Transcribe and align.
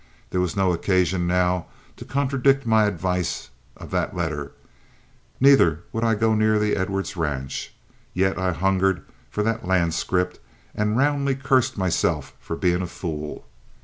There 0.31 0.41
was 0.41 0.55
no 0.57 0.73
occasion 0.73 1.27
now 1.27 1.67
to 1.95 2.05
contradict 2.05 2.65
my 2.65 2.85
advice 2.85 3.51
of 3.77 3.91
that 3.91 4.15
letter, 4.15 4.51
neither 5.39 5.81
would 5.93 6.03
I 6.03 6.15
go 6.15 6.33
near 6.33 6.57
the 6.57 6.75
Edwards 6.75 7.15
ranch, 7.15 7.71
yet 8.11 8.35
I 8.35 8.51
hungered 8.51 9.03
for 9.29 9.43
that 9.43 9.67
land 9.67 9.93
scrip 9.93 10.43
and 10.73 10.97
roundly 10.97 11.35
cursed 11.35 11.77
myself 11.77 12.33
for 12.39 12.55
being 12.55 12.81
a 12.81 12.87
fool. 12.87 13.45